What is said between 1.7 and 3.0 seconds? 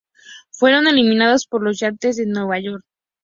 Yankees de Nueva York.